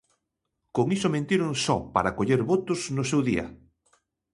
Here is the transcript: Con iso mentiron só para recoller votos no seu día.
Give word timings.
Con 0.75 0.87
iso 0.97 1.13
mentiron 1.15 1.51
só 1.65 1.77
para 1.93 2.09
recoller 2.11 2.41
votos 2.51 2.79
no 2.95 3.03
seu 3.09 3.21
día. 3.29 3.45